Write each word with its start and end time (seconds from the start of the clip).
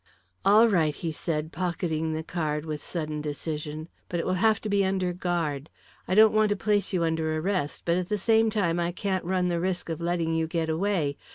"All 0.43 0.67
right," 0.67 0.95
he 0.95 1.11
said, 1.11 1.51
pocketing 1.51 2.13
the 2.13 2.23
card 2.23 2.65
with 2.65 2.81
sudden 2.81 3.21
decision. 3.21 3.87
"But 4.09 4.19
it 4.19 4.25
will 4.25 4.33
have 4.33 4.59
to 4.61 4.67
be 4.67 4.83
under 4.83 5.13
guard. 5.13 5.69
I 6.07 6.15
don't 6.15 6.33
want 6.33 6.49
to 6.49 6.55
place 6.55 6.91
you 6.91 7.03
under 7.03 7.37
arrest, 7.37 7.83
but 7.85 7.97
at 7.97 8.09
the 8.09 8.17
same 8.17 8.49
time 8.49 8.79
I 8.79 8.91
can't 8.91 9.23
run 9.23 9.47
the 9.47 9.59
risk 9.59 9.89
of 9.89 10.01
letting 10.01 10.33
you 10.33 10.47
get 10.47 10.69
away. 10.71 11.17